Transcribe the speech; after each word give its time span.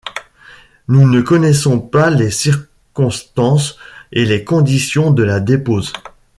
Nous 0.87 1.07
ne 1.07 1.21
connaissons 1.21 1.79
pas 1.79 2.09
les 2.09 2.31
circonstances 2.31 3.77
et 4.11 4.25
les 4.25 4.43
conditions 4.43 5.11
de 5.11 5.21
la 5.21 5.39
dépose. 5.39 5.93